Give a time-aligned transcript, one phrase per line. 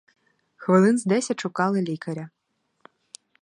[0.55, 2.29] Хвилин з десять шукали лікаря.